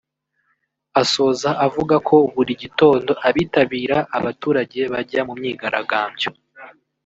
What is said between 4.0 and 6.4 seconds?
abaturage bajya mu myigaragambyo